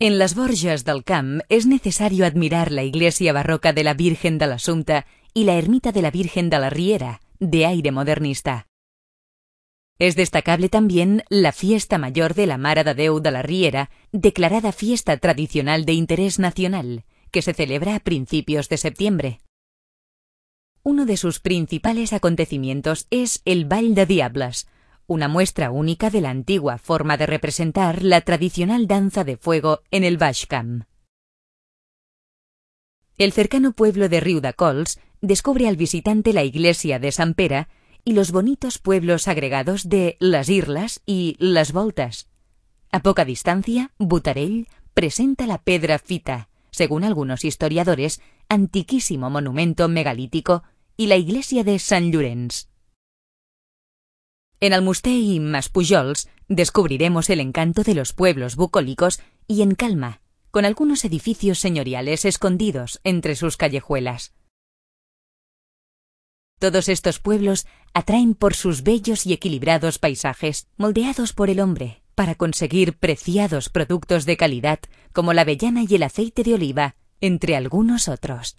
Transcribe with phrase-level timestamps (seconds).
[0.00, 4.46] En las Borges del Camp es necesario admirar la iglesia barroca de la Virgen de
[4.46, 4.58] la
[5.34, 8.68] y la ermita de la Virgen de la Riera, de aire modernista.
[9.98, 14.70] Es destacable también la fiesta mayor de la Mare de Déu de la Riera, declarada
[14.70, 19.40] fiesta tradicional de interés nacional, que se celebra a principios de septiembre.
[20.84, 24.68] Uno de sus principales acontecimientos es el Ball de Diables,
[25.08, 30.04] una muestra única de la antigua forma de representar la tradicional danza de fuego en
[30.04, 30.84] el Bashkam.
[33.16, 37.68] El cercano pueblo de Riudecols descubre al visitante la iglesia de San Pera
[38.04, 42.28] y los bonitos pueblos agregados de Las Irlas y Las Voltas.
[42.92, 48.20] A poca distancia, Butarell presenta la Pedra Fita, según algunos historiadores,
[48.50, 50.64] antiquísimo monumento megalítico,
[50.98, 52.66] y la iglesia de San Llorenç.
[54.60, 60.64] En Almusté y Maspujols descubriremos el encanto de los pueblos bucólicos y en calma, con
[60.64, 64.34] algunos edificios señoriales escondidos entre sus callejuelas.
[66.58, 72.34] Todos estos pueblos atraen por sus bellos y equilibrados paisajes, moldeados por el hombre, para
[72.34, 74.80] conseguir preciados productos de calidad
[75.12, 78.58] como la avellana y el aceite de oliva, entre algunos otros.